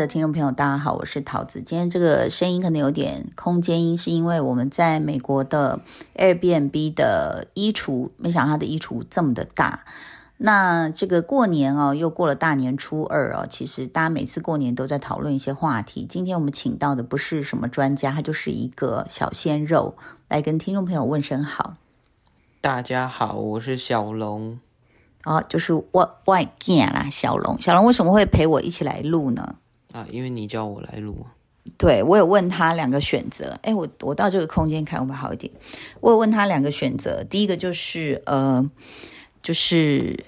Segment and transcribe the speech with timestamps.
[0.00, 1.60] 的听众朋友，大家好，我是桃子。
[1.60, 5.78] 今天这个声音可能有点空间音，是因为我们在美国的
[6.16, 9.84] Airbnb 的衣橱，没想到它的衣橱这么的大。
[10.38, 16.06] 那这个过年哦，又过了大年初二哦，其实大家每次过年都在讨论一些话题。
[16.08, 19.96] 今天我们请到的不是什么专家，他就是一个小鲜肉，
[20.28, 21.74] 来跟听众朋友问声好。
[22.62, 24.58] 大家好，我是小龙。
[25.24, 27.60] 哦，就是外外见啦，小龙。
[27.60, 29.56] 小龙为什么会陪我一起来录呢？
[29.92, 31.26] 啊，因为你叫我来录。
[31.76, 33.58] 对我有问他两个选择。
[33.62, 35.52] 哎，我我到这个空间看会不会好一点？
[36.00, 37.22] 我有问他两个选择。
[37.24, 38.68] 第一个就是呃，
[39.42, 40.24] 就是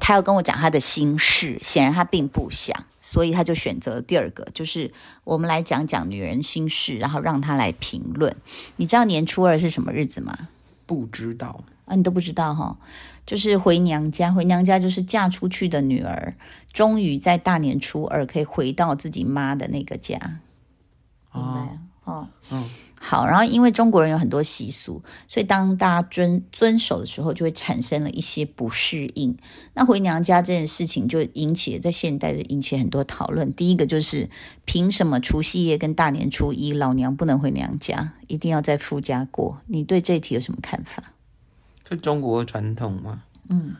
[0.00, 4.90] 他要跟我讲他的心事，显然他并不想，所以他就选择第二个，就是
[5.24, 8.34] 我们来讲讲女人心事，然后让他来评论。
[8.76, 10.48] 你知道年初二是什么日子吗？
[10.86, 12.78] 不知道啊，你都不知道哈。
[13.26, 16.34] 就是回娘家，回娘家就是嫁出去的女儿，
[16.72, 20.40] 终于在大年初二可以回到自己妈的那个家，
[21.32, 22.68] 明白哦，嗯，
[23.00, 23.26] 好。
[23.26, 29.34] 然后因为中国人有很多习俗，所以当大家遵遵守的时候，就会产生了一些不适应。
[29.72, 33.50] 那回娘家这件事情就引起在现代的引起很多讨论。
[33.54, 34.28] 第一个就是
[34.66, 39.62] 凭什么除夕夜跟大年初一老娘不能回娘家，一定要在夫家过？
[39.66, 41.13] 你对这题有什么看法？
[41.88, 43.74] 就中国传统嘛，嗯，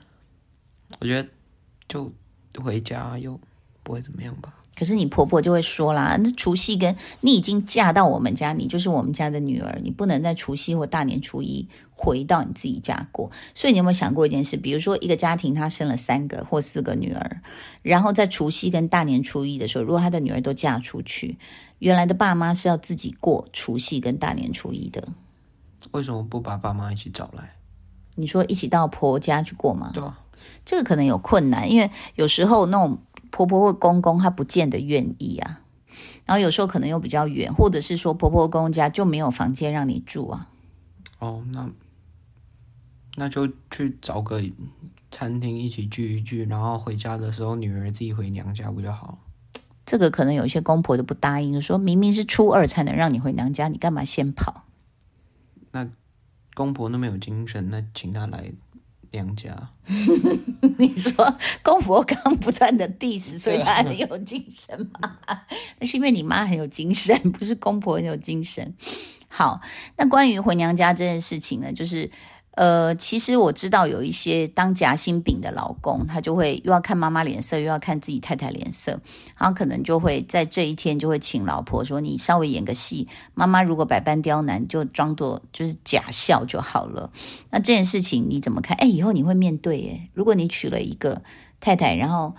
[1.01, 1.29] 我觉得
[1.89, 2.13] 就
[2.63, 3.39] 回家又
[3.83, 4.55] 不会怎么样吧。
[4.77, 13.31] 可是你婆婆就会说啦，那除夕跟你已经嫁到我们家，你就是我们家的女儿，你不能在除夕或大年初一回到你自己家过。
[13.55, 14.57] 所以你有没有想过一件事？
[14.57, 17.41] 比如说一个家庭他生了三个或四个女儿，
[17.83, 21.39] 然后在除夕跟大年初一的时候，如果他的女儿都嫁出去，
[21.79, 25.07] 原来的爸妈是要自己过除夕跟大年初一的。
[25.93, 27.55] 为什么不把爸妈一起找来？
[28.15, 29.91] 你说一起到婆家去过吗？
[29.95, 30.21] 对啊，
[30.65, 32.99] 这个可能有困难，因为有时候那种
[33.31, 35.61] 婆婆或公公他不见得愿意啊。
[36.25, 40.49] 然后有时候可能又比较远，或者是说婆婆公公家就没有房间让你住啊。
[41.19, 41.71] 哦，那
[43.17, 44.43] 那就去找个
[45.11, 49.19] 餐厅一起聚一聚，然后回家的时候女儿自己回娘家不就好？
[49.87, 54.64] 这个可能有些公婆都不答应，说明明是初二才能让你回娘家，你干嘛先跑？
[56.55, 56.65] 那。
[56.65, 58.53] 公婆那么有精神，那请他来
[59.11, 59.71] 娘家。
[60.79, 65.19] 你说公婆刚不断的 diss，所以他很有精神吗？
[65.79, 68.75] 那是因为你妈很有精神，不是公婆很有精神。
[69.29, 69.61] 好，
[69.97, 72.11] 那关于回娘家这件事情呢，就是。
[72.57, 78.93] 呃，其实我知道有一些当夹心饼的老公，他就会又要看妈妈脸色，又要看自己太太脸色，
[79.37, 87.11] 然后可能就会在这一天就会请老婆说：“你稍微演个戏，妈妈如果百般刁难，就装作就是假笑就好了。”
[87.51, 88.77] 那这件事情你怎么看？
[88.77, 90.09] 哎，以后你会面对耶？
[90.15, 91.23] 如果你娶了一个
[91.59, 92.37] 太太，然后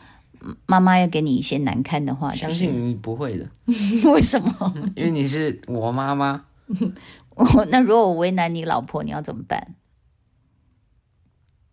[0.66, 3.50] 妈妈要给你一些难堪的话，相信你不会的。
[4.09, 4.74] 为什么？
[4.96, 6.46] 因为你是我妈妈。
[7.36, 9.75] 我那如果我为难你老婆，你要怎么办？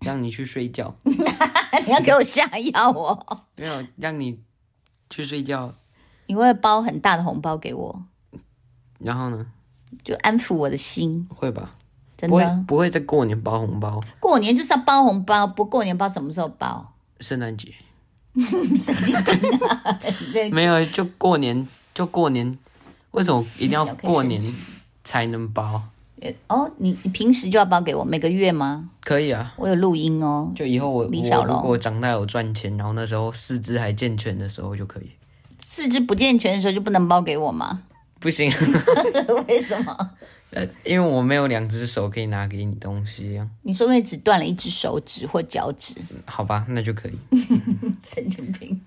[0.02, 3.44] 让你去睡觉， 你要给我下药哦。
[3.56, 4.38] 没有，让你
[5.10, 5.74] 去睡觉。
[6.26, 8.02] 你会包很大的红包给我，
[8.98, 9.46] 然后呢？
[10.02, 11.28] 就安抚我的心。
[11.34, 11.74] 会吧？
[12.16, 14.00] 真的不会在过年包红包。
[14.20, 16.94] 过年就是要包红包，不过年包什么时候包？
[17.20, 17.74] 圣诞节。
[18.34, 20.00] 神经病啊！
[20.50, 22.58] 没有，就过年，就过年。
[23.10, 24.42] 为什么一定要过年
[25.04, 25.82] 才能包？
[26.48, 28.90] 哦，你你平时就要包给我每个月吗？
[29.02, 30.52] 可以啊，我有录音哦。
[30.54, 35.10] 就以后我李小龙，如果长大有赚钱，然后那时候四肢还健全的时候就可以。
[35.64, 37.82] 四肢不健全的时候就不能包给我吗？
[38.20, 38.50] 不行，
[39.48, 40.10] 为什么？
[40.52, 43.48] 呃，因为我没有两只手可以拿给你东西啊。
[43.62, 45.94] 你说不定只断了一只手指或脚趾？
[46.26, 47.18] 好吧，那就可以。
[48.04, 48.78] 神经病。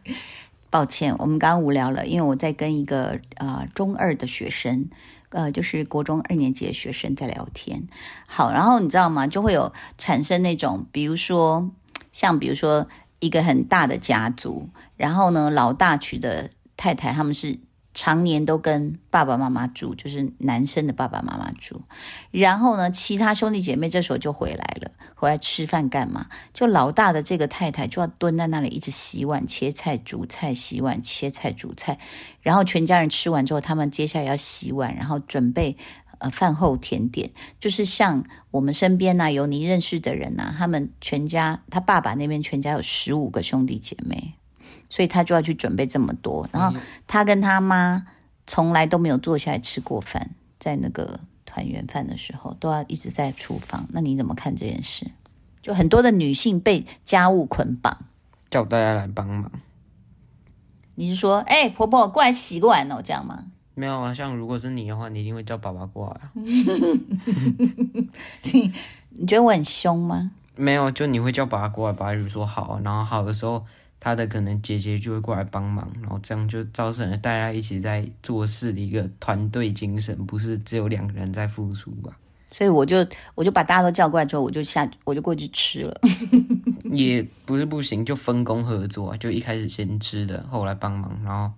[0.69, 4.87] 抱歉，我们刚刚无聊了，因为我在跟一个呃中二的学生。
[5.35, 7.87] 呃，就是国中二年级的学生在聊天，
[8.25, 9.27] 好，然后你知道吗？
[9.27, 11.69] 就会有产生那种，比如说，
[12.13, 12.87] 像比如说
[13.19, 17.59] 一个很大的家族，然后呢，老大娶的太太他们是。
[17.95, 21.81] 常年都跟爸爸妈妈住，就是男生的爸爸妈妈住。
[22.29, 26.27] 然后呢，其他兄弟姐妹这时候就回来了，回来吃饭干嘛？
[26.53, 31.97] 就老大的这个太太就要蹲在那里一直洗碗、切菜、煮菜、洗碗、切菜、煮菜。
[32.41, 35.77] 然后全家人吃完之后，他们接下来要洗碗，然后准备
[36.17, 37.31] 呃饭后甜点。
[37.61, 44.33] 就是像我们身边呐，有你认识的人呐，他们全家他爸爸那边全家有十五个兄弟姐妹。
[44.89, 46.77] 所以他就要去准备这么多，然后
[47.07, 48.05] 他跟他妈
[48.47, 53.87] 从来都没有坐下来吃过饭，在那个团圆饭的时候都要一直在厨房。
[53.91, 55.11] 那你怎么看这件事？
[55.61, 58.05] 就很多的女性被家务捆绑，
[58.51, 59.51] 叫大家来帮忙。
[60.93, 63.45] 你是说，哎、婆婆过来洗个碗哦，这样吗？
[63.73, 66.31] 没有啊，像如果是你的话，你一定会叫爸爸过来啊。
[69.17, 70.31] 你觉得我很凶吗？
[70.55, 73.65] 没有，就你会叫爸爸过来，爸爸就说好，然后好的时候，
[74.05, 82.15] 他的可能姐姐就会过来帮忙，然后这样就造成了大家一起在做事的一个团队精神，不是只有两个人在付出吧？
[82.51, 82.97] 所以我就
[83.33, 86.01] 我就把大家都叫过来之后，我就下我就过去吃了。
[86.91, 91.51] 也不是不行，就分工合作啊，就一开始先吃的，后来帮忙，然后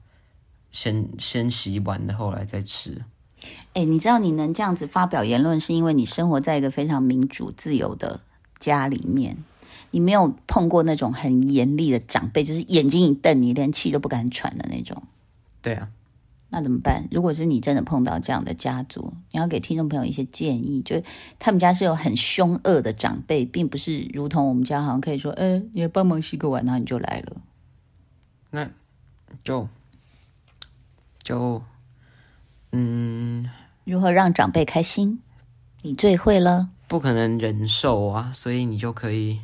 [0.71, 3.03] 先先洗碗的，后来再吃。
[3.73, 8.21] 哎，你知道你能这样子发表言论，是因为你生活在一个非常民主自由的
[8.57, 9.35] 家里面，
[9.97, 15.01] 你没有碰过那种很严厉的长辈，就是眼睛一瞪你，连气都不敢喘的那种。
[15.59, 15.89] 对啊，
[16.49, 17.07] 那怎么办？
[17.09, 21.03] 如果是你真的碰到这样的家族，你要给听众朋友一些建议，就是
[21.39, 27.37] 他们家是有很凶恶的长辈，并不是如同我们家好像可以说，呃，你来帮忙洗个碗，然后你就来了。
[28.51, 28.69] 那
[29.43, 29.67] 就
[31.23, 31.63] 就
[32.71, 33.49] 嗯，
[33.83, 35.19] 如何让长辈开心？
[35.81, 36.69] 你最会了。
[36.87, 39.39] 不可能忍受啊，所以你就可以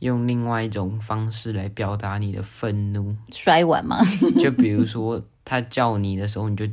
[0.00, 3.16] 用另外一种方式来表达你的愤怒。
[3.32, 3.98] 摔碗吗？
[4.38, 6.66] 就比如说他叫你的时候，你就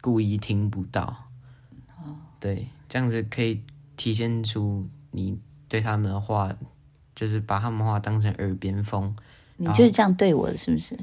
[0.00, 1.02] 故意听不到。
[1.98, 3.62] 哦对，这样子可以
[3.96, 5.38] 体现出你
[5.68, 6.52] 对他们的话，
[7.14, 9.14] 就是把他们话当成耳边风。
[9.56, 10.98] 你就是这样对我的，是不是？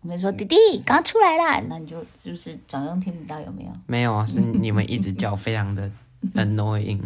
[0.00, 3.38] 我跟你说，弟弟刚刚出来啦，那你就是不是假装听不到？
[3.38, 5.88] 有没有没有啊，是你们一直叫，非常的
[6.34, 7.00] annoying。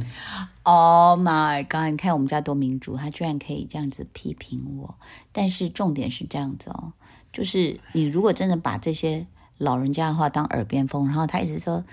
[0.63, 1.91] ？Oh my god！
[1.91, 4.95] 你看我们家多民主，他居然可以这样子批评我。
[5.33, 6.93] 但是重点是这样子哦，
[7.33, 9.27] 就是你如果真的把这些
[9.59, 11.85] 老人家的话当耳边风，然后他一直说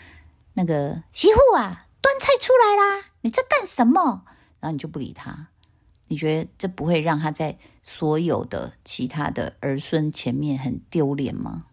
[0.53, 4.23] 那个媳妇啊，端菜出来啦，你在干什么？
[4.59, 5.47] 然后你就不理他，
[6.07, 11.65] 你觉得这不会让他在所有的其他的儿孙前面很丢脸吗？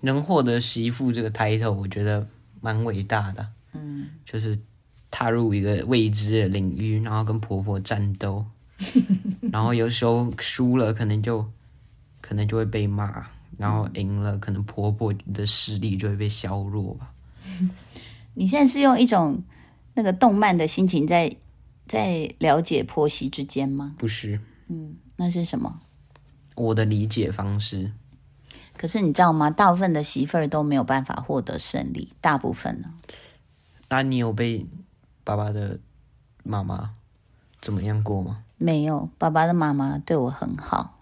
[0.00, 2.26] 能获得媳妇这个 title，我觉得
[2.60, 3.48] 蛮伟大的。
[3.74, 4.58] 嗯，就是
[5.10, 8.44] 踏入一个未知的领域，然后跟婆婆战斗，
[9.52, 11.46] 然后有时候输了，可能就
[12.20, 13.26] 可能就会被骂，
[13.58, 17.12] 然后赢了，可能婆婆的实力就会被削弱吧。
[18.34, 19.42] 你现在是用一种
[19.94, 21.36] 那个动漫的心情在
[21.86, 23.94] 在了解婆媳之间吗？
[23.98, 25.80] 不是嗯那是什么？
[26.56, 27.92] 我的理解方式，
[28.76, 29.50] 可是你知道吗？
[29.50, 32.88] 大部分的媳妇儿都没有办法获得胜利，大部分呢。
[33.94, 34.66] 那你有被
[35.22, 35.78] 爸爸的
[36.42, 36.90] 妈妈
[37.60, 38.42] 怎么样过吗？
[38.58, 40.98] 没有，爸爸的妈妈对我很好，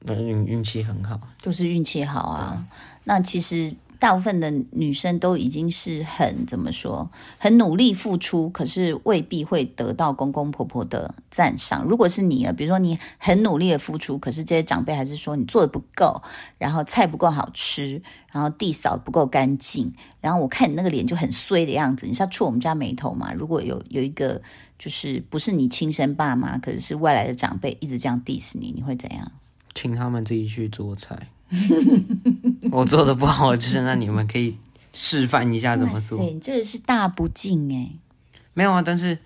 [0.00, 2.68] 那运运气很好，就是运气好啊。
[3.04, 11.84] 那其实大部分的女生都已经是很怎么说，很努力付出，可是未必会得到公公婆婆的赞赏。
[11.84, 16.22] 如果是你啊，比如说你很努力的付出，可是这些长辈还是说你做的不够，
[16.58, 18.00] 然后菜不够好吃，
[18.30, 23.32] 然后地扫不够干净，然后我看你那个脸就很衰的样子，你是要触我们家眉头吗？
[23.32, 24.40] 如果有有一个
[24.78, 29.32] 就是不是你亲生爸妈，可是是外来的长辈一直这样 diss 你，你会怎样？
[29.78, 31.28] 请他们自己去做菜。
[32.72, 34.56] 我做的不好吃，那你们可以
[34.92, 36.18] 示范一下怎么，做。
[36.18, 37.88] 你这个是大不敬哎、
[38.54, 39.16] 没有啊，但是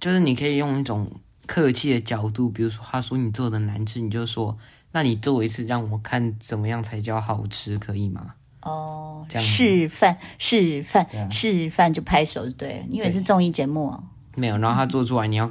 [0.00, 1.08] 就是你可以用一种
[1.46, 4.58] 客气的角度，比如说他说你做的难吃，你就说
[4.90, 8.34] 那你做一次让我看怎么样才叫好吃，可以吗？
[8.62, 12.84] 哦，这样示范示范啊示范就拍手就对了。
[12.88, 14.02] 你以为是综艺节目哦？
[14.34, 15.48] 没有，然后他做出来，你要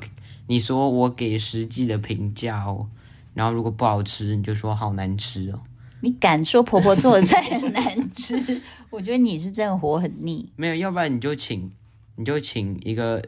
[0.48, 2.88] 你说我给实际的评价哦，
[3.35, 5.61] 然后如果不好吃，你就说好难吃哦。
[6.01, 8.35] 你敢说婆婆做的菜很难吃？
[8.89, 10.51] 我觉得你是真的活很腻。
[10.55, 11.71] 没有，要不然你就请
[12.15, 13.23] 你就请一个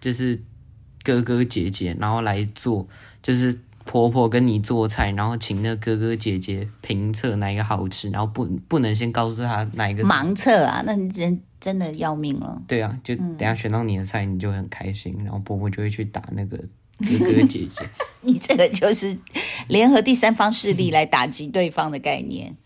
[0.00, 0.42] 就是
[1.02, 2.88] 哥哥姐姐，然后来做，
[3.22, 12.62] 就是婆婆跟你做菜，然后请那哥哥姐姐评测哪一个好吃，然后不不能先告诉他哪一个盲测啊，那你真真的要命了。
[12.66, 17.84] 对啊，就等下选到你的菜，你就很开心，然后婆婆就会去打那个哥哥姐姐。
[18.24, 19.18] 你这个就是
[19.68, 22.56] 联合第三方势力来打击对方的概念。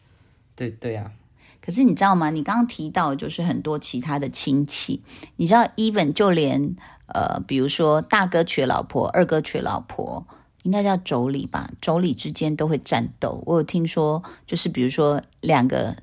[0.55, 1.13] 对对啊，
[1.61, 2.31] 可是你知道吗？
[2.31, 5.03] 你刚刚提到就是很多其他的亲戚，
[5.37, 6.77] 你知道，even 就连
[7.09, 10.27] 呃，比如说大哥娶老婆，二哥娶老婆，
[10.63, 11.71] 应该叫妯娌吧？
[11.81, 13.43] 妯娌之间都会战斗。
[13.47, 15.97] 我有听说，就是比如说两个，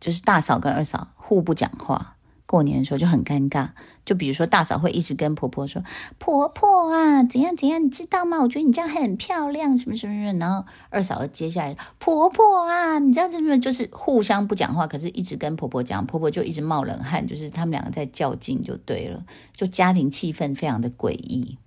[0.00, 3.70] 就是大嫂跟二嫂互不讲话，过年的时候就很尴尬。
[4.08, 5.84] 就比如说大嫂会一直跟婆婆说
[6.18, 8.38] ：“婆婆啊，怎样怎样，你知道吗？
[8.38, 19.22] 我觉得你这样很漂亮，什么什么什么。”然后二嫂接下来：“婆婆啊，你知道这么就是互相不讲话，可是一直跟婆婆讲，婆婆就一直冒冷汗，就是他们两个在较劲就对了，
[19.52, 21.58] 就家庭气氛非常的诡异。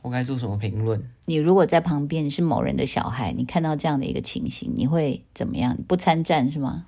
[0.00, 1.06] 我该做什么评论？
[1.26, 5.76] 你如果在旁边，你是某人的小孩，你看到这样的一个情形，你会怎么样？
[5.86, 6.86] 不参战是吗？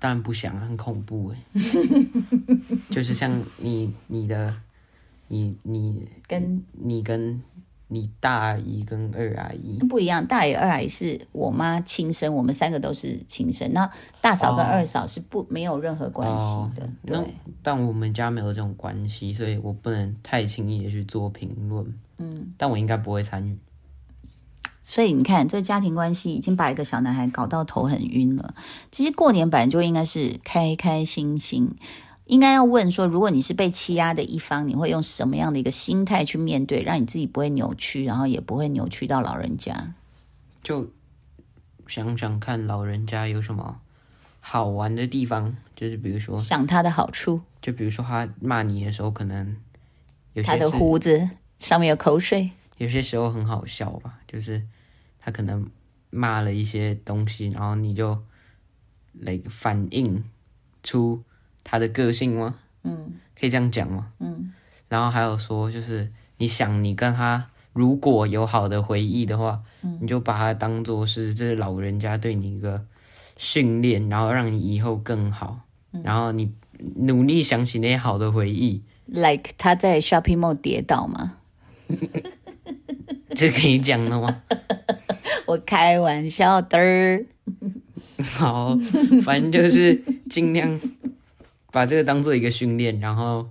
[0.00, 1.60] 当然不想，很恐怖哎。
[2.90, 4.54] 就是像你、你的、
[5.28, 7.42] 你、你跟你跟
[7.88, 13.72] 你大阿姨跟二阿姨不一样，大姨、二阿姨是我妈亲生，我们三个都是亲生。
[13.72, 13.90] 那
[14.20, 16.88] 大嫂跟二嫂是不、没有任何关系的。
[17.02, 21.94] 那对，但我们家没有这种关系，所以我不能太轻易的去做评论。
[22.18, 23.56] 嗯，但我应该不会参与。
[24.88, 28.54] 所以你看，这家庭关系已经把一个小男孩搞到头很晕了。
[28.90, 31.76] 其实过年本来就应该是开开心心，
[32.24, 39.92] 应该要问说，如果你是被欺压的一方，你会用什么样的一个心态去面对，让你自己不会扭曲，然后也不会扭曲到老人家。
[40.62, 40.90] 就
[41.86, 43.80] 想想看，老人家有什么
[44.40, 49.54] 好玩的地方，就是比如说，想他的好处，就比如说他骂你的时候，可能
[50.32, 51.28] 有些他的是胡子
[51.58, 54.62] 上面有口水，有些时候很好笑吧，就是
[55.20, 55.68] 他可能
[56.10, 58.18] 骂了一些东西，然后你就
[59.12, 60.24] 来反映
[60.82, 61.22] 出
[61.64, 62.56] 他的个性吗？
[62.82, 64.12] 嗯，可以这样讲吗？
[64.20, 64.52] 嗯，
[64.88, 72.84] 然后还有说，就是你想你跟他如果有好的回忆的话，嗯你就把它当做是这是老人家对你一个
[73.36, 75.60] 训练，然后让你以后更好，
[76.02, 76.52] 然后你
[76.96, 81.36] 努力想起那些好的回忆，like 他在 shopping mall 跌倒吗？
[83.34, 84.42] 这可以讲的吗？
[85.46, 87.24] 我开玩笑的儿。
[88.22, 88.76] 好，
[89.22, 90.80] 反正就是尽量
[91.70, 93.46] 把这个当做一个训练，然后，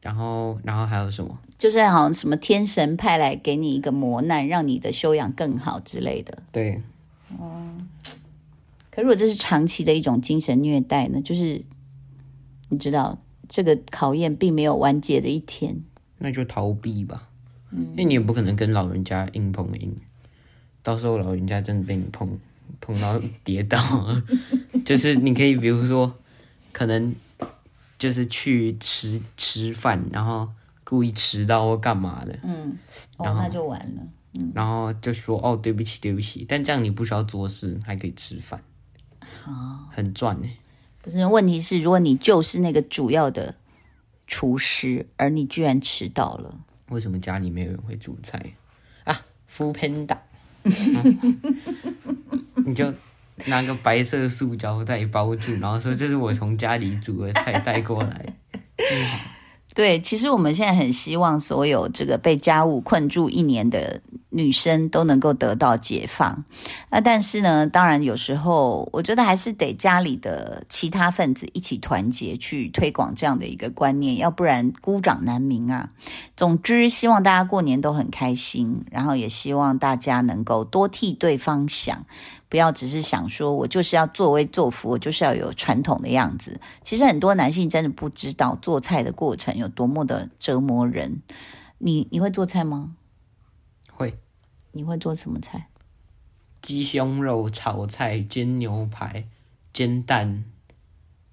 [0.00, 1.38] 然后，然后还有什么？
[1.58, 6.42] 就是好像什么天神派来给你一个磨难，让你的修养更好之类的。
[6.52, 6.82] 对，
[8.90, 11.20] 可如果这是长期的一种精神虐待呢？
[11.20, 11.64] 就是
[12.70, 13.18] 你知道，
[13.48, 15.82] 这个考验并没有完结的一天。
[16.18, 17.25] 那就逃避吧，
[17.72, 19.94] 因为你也不可能跟老人家硬碰硬，
[20.82, 22.38] 到时候老人家真的被你碰
[22.80, 23.78] 碰到跌倒，
[24.84, 26.14] 就是你可以比如说，
[26.72, 27.14] 可能
[27.98, 30.48] 就是去吃吃饭，然后
[30.84, 32.76] 故意迟到或干嘛的，嗯，
[33.18, 34.02] 然后那就完了。
[34.54, 38.62] 然后就说哦对不起对不起，但这样你不需要做事，还可以吃饭，
[39.42, 40.52] 好很赚欸呢。
[41.00, 43.54] 不是，问题是如果你就是那个主要的
[44.26, 48.40] 厨师，而你居然迟到了，为什么家里没有人会煮菜
[49.04, 49.20] 啊？
[49.46, 50.20] 敷喷打，
[52.66, 52.92] 你就
[53.46, 58.26] 拿个白色塑胶袋包住，然后说这是我从家里煮的菜带过来。
[59.74, 64.00] 对，其实我们现在很希望所有这个被家务困住一年的
[64.36, 66.44] 女生都能够得到解放。
[66.90, 75.90] 那但是呢，当然有时候我觉得还是得家里的其他分子一起团结去推广这样的一个观念，要不然孤掌难鸣啊。
[76.36, 82.04] 总之，希望大家过年都很开心，然后也希望大家能够多替对方想。
[82.48, 86.60] 不要只是想说，我就是要作威作福，我就是要有传统的样子。
[86.84, 91.22] 其实很多男性真的不知道做菜的过程有多么的折磨人。
[91.78, 92.92] 你你会做菜吗？
[94.76, 95.68] 会你会做什么菜？
[96.62, 99.28] 鸡胸肉、炒菜、煎牛排、
[99.72, 100.44] 煎蛋，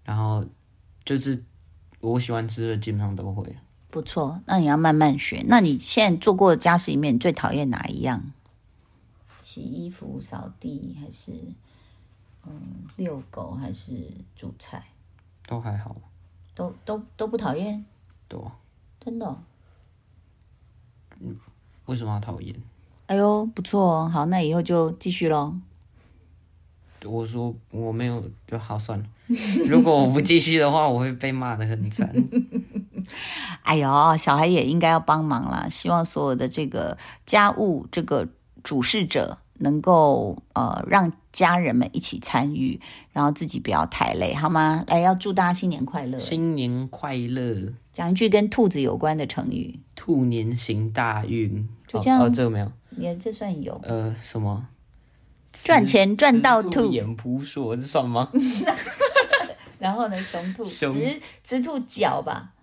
[0.04, 0.46] 然后
[1.04, 1.44] 就是
[2.00, 3.56] 我喜欢吃的基本上都会。
[3.90, 5.44] 不错，那你要慢慢学。
[5.48, 8.32] 那你现在做过的家事里面，你最讨厌哪一样？
[9.42, 11.32] 洗衣服、扫地，还是
[12.46, 13.92] 嗯遛狗，还是
[14.36, 14.84] 煮菜？
[15.46, 15.96] 都还好，
[16.56, 17.86] 都都都不讨厌，
[18.28, 18.58] 对啊
[19.00, 19.38] 真的哦、
[21.86, 22.56] 为什么要讨厌？
[23.14, 24.12] 哎呦，不错哦。
[24.12, 25.54] 好，那以后就继续喽。
[27.06, 29.06] 我说我没有就好算了。
[29.68, 32.12] 如果我不继续的话，我会被骂的很惨。
[33.62, 35.68] 哎呦，小孩也应该要帮忙啦。
[35.70, 38.28] 希望所有的这个家务这个
[38.64, 42.80] 主事者能够呃让家人们一起参与，
[43.12, 44.84] 然后自己不要太累，好吗？
[44.88, 46.20] 来，要祝大家新年快乐。
[46.20, 51.70] 新年快乐，讲一句跟兔子有关的成语，兔年行大运。
[51.86, 52.72] 就这样哦，哦这个没有。
[52.98, 54.68] 你这算有呃，什么？
[55.52, 58.32] 赚钱赚到赤吐，眼扑朔，这算吗？
[59.78, 62.54] 然后呢，雄兔雄直直兔脚吧，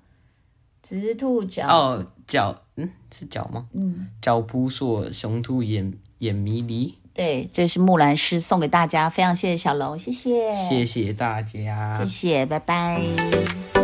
[0.82, 1.68] 直兔脚。
[1.68, 3.68] 哦，脚，嗯，是脚吗？
[3.74, 6.96] 嗯，脚扑朔，雄兔眼眼迷离。
[7.12, 13.79] 对，这是木兰诗送给大家，非常谢谢小龙，谢谢，谢谢大家，谢谢，拜拜。